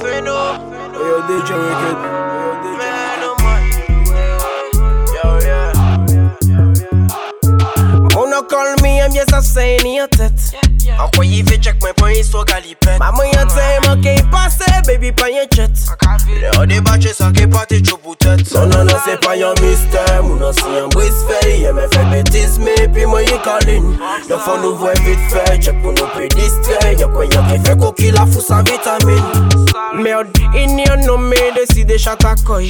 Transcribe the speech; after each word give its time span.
Feno. 0.00 0.38
Yo, 0.94 1.22
DJ 1.28 1.50
Wicked. 1.54 1.98
Man, 2.78 3.20
oh, 3.20 3.22
no 3.22 3.30
man. 3.44 3.62
Yo, 5.14 5.26
yeah. 5.46 5.72
Wanna 8.14 8.40
call 8.44 8.74
me, 8.82 9.02
I'm 9.02 9.12
just 9.12 9.32
a 9.32 9.42
saying 9.42 9.86
in 9.86 9.94
your 9.94 10.08
tête. 10.08 10.54
Envoyez 10.98 11.42
fait 11.42 11.58
check 11.58 11.82
my 11.82 11.92
point, 11.92 12.22
so 12.22 12.44
galipette. 12.44 12.98
Maman, 12.98 13.24
y'a 13.32 13.46
t'aime, 13.46 13.84
ok, 13.92 14.30
passe, 14.30 14.58
baby, 14.86 15.12
pas 15.12 15.30
y'a 15.30 15.44
jet. 15.52 15.70
Le 16.28 16.60
haut 16.60 16.66
des 16.66 16.80
bâches, 16.80 17.12
ça 17.12 17.30
qui 17.32 17.42
est 17.42 17.46
pas 17.46 17.66
tes 17.66 17.82
choupes. 17.84 18.03
Tête. 18.18 18.54
Non, 18.54 18.66
non, 18.66 18.84
non, 18.84 18.96
c'est 19.04 19.20
pas 19.20 19.32
un 19.32 19.54
mystère. 19.62 20.22
Mon 20.22 20.42
ancien 20.42 20.88
brise 20.90 21.24
fait, 21.28 21.60
il 21.60 21.72
me 21.72 21.82
fait 21.82 22.04
bêtise, 22.10 22.58
mais 22.58 22.88
puis 22.88 23.06
moi, 23.06 23.22
il 23.22 23.28
colline. 23.40 23.96
Le 24.28 24.36
fond 24.36 24.58
nous 24.62 24.76
voit 24.76 24.92
vite 25.04 25.18
fait, 25.28 25.58
check 25.60 25.80
pour 25.82 25.92
nous 25.92 26.06
plus 26.14 26.28
distrait. 26.28 26.94
Y'a 26.98 27.06
quoi, 27.06 27.24
y'a 27.26 27.42
qui 27.42 27.58
fait 27.64 27.78
coquille, 27.78 28.10
la 28.10 28.26
fou 28.26 28.40
sa 28.40 28.62
vitamine? 28.62 29.22
Merde, 29.94 30.26
il 30.54 30.74
n'y 30.74 30.84
a 30.84 30.96
nommé, 30.96 31.36
décide 31.54 31.96
chat 31.98 32.16
à 32.24 32.34
coy. 32.44 32.68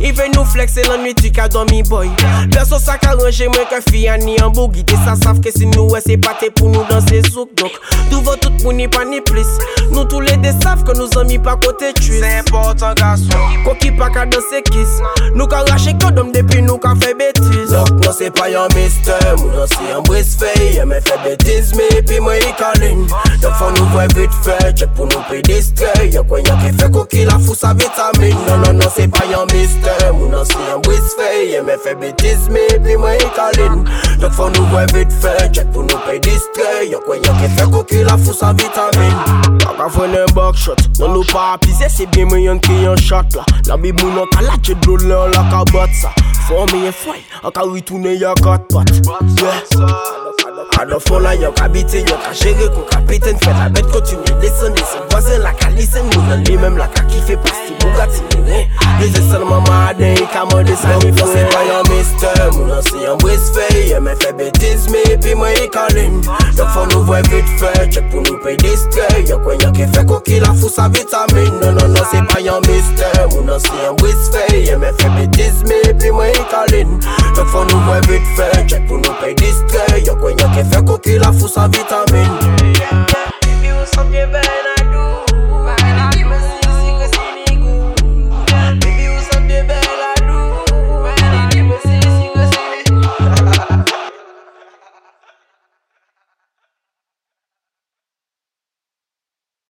Il 0.00 0.12
veut 0.14 0.24
nous 0.34 0.44
flexer 0.44 0.82
la 0.84 0.96
nuit, 0.96 1.14
tu 1.14 1.30
qu'à 1.30 1.48
dormi 1.48 1.82
boy. 1.82 2.10
Perso, 2.50 2.78
ça 2.78 2.96
qu'a 2.98 3.12
rangé, 3.12 3.46
moi, 3.48 3.64
que 3.70 3.90
fille, 3.90 4.08
a 4.08 4.16
ni 4.18 4.40
en 4.42 4.50
boogie. 4.50 4.84
T'es 4.84 4.96
ça 4.96 5.14
savent 5.22 5.40
que 5.40 5.50
si 5.50 5.66
nous, 5.66 5.88
ouais, 5.90 6.00
c'est 6.04 6.16
pas 6.16 6.36
pour 6.54 6.68
nous 6.68 6.84
danser 6.88 7.22
zouk. 7.30 7.50
Donc, 7.56 7.72
tout 8.10 8.20
va 8.22 8.36
tout 8.36 8.50
pour 8.62 8.72
ni 8.72 8.88
pas 8.88 9.04
ni 9.04 9.20
plus? 9.20 9.46
Nous, 9.90 10.04
tous 10.04 10.20
les 10.20 10.36
deux 10.38 10.52
savent 10.62 10.82
que 10.84 10.96
nous 10.96 11.08
amis 11.18 11.38
pas 11.38 11.56
côté 11.56 11.92
tuer. 11.92 12.20
C'est 12.20 12.38
important, 12.38 12.94
garçon. 12.94 13.28
Koki 13.64 13.90
pa 13.92 14.08
ka 14.10 14.26
danse 14.26 14.62
artist 14.82 15.02
Nou 15.34 15.46
ka 15.48 15.62
rache 15.68 15.94
kodom 15.98 16.32
depi 16.32 16.60
nou 16.62 16.78
ka 16.78 16.94
fe 17.00 17.14
betis 17.14 17.70
Lok 17.72 17.90
nou 18.02 18.12
se 18.12 18.28
pa 18.34 18.48
yon 18.50 18.68
mister. 18.76 19.22
Moun 19.40 19.56
an 19.62 19.68
si 19.70 19.88
yon 19.88 20.04
bris 20.08 20.34
fey 20.38 20.76
Ye 20.76 20.84
men 20.84 21.02
fe 21.06 21.16
betis 21.24 21.72
mi 21.76 21.88
pi 22.08 22.20
mwen 22.20 22.40
yi 22.42 22.52
kalin. 22.58 23.06
Dok 23.42 23.54
fon 23.60 23.74
nou 23.78 23.88
vwe 23.94 24.06
vit 24.16 24.36
fe, 24.44 24.58
Chek 24.76 24.92
pou 24.96 25.08
nou 25.08 25.24
pri 25.28 25.42
distre 25.46 25.92
Yon 26.12 26.26
kwen 26.28 26.46
yon 26.48 26.60
ki 26.62 26.74
fe 26.80 26.90
koki 26.94 27.26
la 27.28 27.38
fou 27.40 27.56
sa 27.58 27.72
vitamin 27.78 28.36
Non 28.48 28.64
non 28.66 28.82
non 28.82 28.92
se 28.94 29.08
pa 29.12 29.24
yon 29.30 29.48
mister. 29.54 30.08
Moun 30.18 30.36
an 30.36 30.48
si 30.48 30.60
yon 30.68 30.84
bris 30.86 31.16
fey 31.18 31.52
Ye 31.54 31.62
men 31.64 31.80
fe 31.82 31.96
betis 32.00 32.48
mi 32.52 32.66
pi 32.82 32.98
mwen 33.00 33.18
yi 33.20 33.30
kalin. 33.38 33.86
Dok 34.22 34.36
fon 34.36 34.52
nou 34.56 34.68
vwe 34.74 34.86
vit 34.96 35.20
fe, 35.22 35.36
Chek 35.52 35.72
pou 35.72 35.86
nou 35.86 36.04
pri 36.06 36.20
distre 36.26 36.84
Yon 36.90 37.04
kwen 37.08 37.24
yon 37.24 37.40
ki 37.40 37.54
fe 37.56 37.70
koki 37.72 38.04
la 38.08 38.18
fou 38.20 38.36
sa 38.36 38.52
vitamin 38.56 39.41
vitamine 39.82 39.82
Kaka 39.82 39.90
fwene 39.90 40.26
bakshot 40.34 41.00
Non 41.00 41.12
nou 41.12 41.24
pa 41.24 41.52
apize 41.54 41.88
se 41.90 42.06
bien 42.06 42.26
mwen 42.28 42.42
yon 42.42 42.60
ki 42.60 42.82
yon 42.84 42.96
shot 42.96 43.34
la 43.34 43.44
La 43.66 43.76
bi 43.76 43.92
moun 43.92 44.18
an 44.18 44.26
ka 44.32 44.42
lache 44.42 44.74
drole 44.80 45.12
an 45.12 45.30
la 45.32 45.42
ka 45.50 45.64
bat 45.72 45.90
sa 45.94 46.12
Fon 46.46 46.66
me 46.72 46.84
ye 46.86 46.92
fway 46.92 47.22
An 47.42 47.50
ka 47.50 47.64
witoune 47.64 48.14
yon 48.18 48.34
kat 48.42 48.68
pat 48.72 48.90
Yeah. 49.42 50.22
Ado 50.82 50.98
fon 51.00 51.20
la 51.22 51.34
yon 51.34 51.52
ka 51.54 51.68
bite 51.68 52.00
yon 52.02 52.18
ka 52.24 52.32
jere 52.34 52.66
kon 52.74 52.86
kapiten 52.90 53.36
Fè 53.42 53.52
la 53.54 53.68
bet 53.70 53.86
kontine 53.92 54.34
lesen 54.42 54.74
lesen 54.74 55.04
Voisin 55.12 55.42
la 55.44 55.52
ka 55.54 55.68
lisen 55.76 56.06
Moun 56.10 56.32
an 56.34 56.42
li 56.48 56.56
mem 56.58 56.78
la 56.80 56.88
ka 56.90 57.04
kife 57.10 57.36
pas 57.44 57.60
ti 57.66 57.76
Bugatti 57.82 58.40
ne 58.42 58.64
Leze 59.00 59.22
sel 59.28 59.44
mama 59.46 59.76
aden 59.90 60.16
yi 60.16 60.26
ka 60.32 60.42
pa 60.50 60.62
yon 61.68 61.88
mister. 61.90 62.50
Moun 62.56 62.72
an 62.72 62.82
si 62.88 63.04
yon 63.04 63.18
bris 63.22 63.50
fe 63.54 63.68
Yeme 63.90 64.16
fe 64.22 64.32
betiz 64.38 64.88
me 64.90 65.04
pi 65.22 65.36
mwen 65.38 65.54
yi 65.60 65.68
kalin 65.70 66.18
Fanouvwe 66.70 67.18
vit 67.30 67.48
fè, 67.58 67.72
chèk 67.90 68.06
pou 68.12 68.22
nou 68.22 68.38
pey 68.44 68.56
diskè 68.62 69.06
Yo 69.28 69.38
kwen 69.42 69.60
yo 69.64 69.72
ki 69.74 69.88
fè 69.94 70.04
ko 70.08 70.20
ki 70.24 70.38
la 70.44 70.52
fousa 70.54 70.88
vitamine 70.94 71.50
Nononon 71.58 71.96
non, 71.96 72.06
se 72.10 72.22
pa 72.30 72.38
yon 72.44 72.62
mistè, 72.68 73.10
ou 73.32 73.42
nan 73.46 73.60
se 73.62 73.74
yon 73.82 73.98
wis 74.04 74.30
fè 74.34 74.46
Ye 74.62 74.78
men 74.78 74.94
fè 75.00 75.10
bitizme, 75.16 75.80
pi 75.98 76.14
mwen 76.14 76.32
yon 76.36 76.48
kalin 76.52 76.96
Fanouvwe 77.52 77.98
vit 78.06 78.32
fè, 78.38 78.48
chèk 78.70 78.86
pou 78.86 79.02
nou 79.02 79.18
pey 79.20 79.34
diskè 79.42 80.04
Yo 80.06 80.14
kwen 80.22 80.38
yo 80.38 80.48
ki 80.54 80.66
fè 80.70 80.84
ko 80.86 81.00
ki 81.02 81.18
la 81.22 81.34
fousa 81.34 81.66
vitamin. 81.72 82.11